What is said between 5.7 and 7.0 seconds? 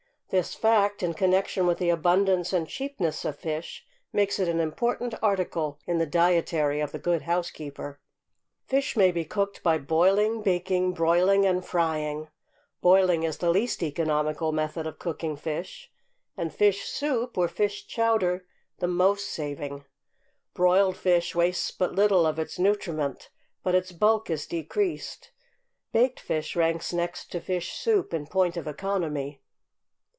in the dietary of the